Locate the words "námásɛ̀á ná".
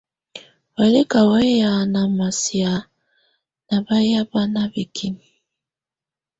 1.93-3.75